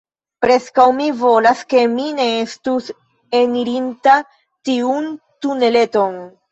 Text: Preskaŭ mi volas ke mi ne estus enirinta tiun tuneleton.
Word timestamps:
Preskaŭ 0.43 0.85
mi 0.99 1.09
volas 1.19 1.61
ke 1.73 1.83
mi 1.91 2.07
ne 2.21 2.27
estus 2.39 2.91
enirinta 3.43 4.19
tiun 4.71 5.17
tuneleton. 5.47 6.23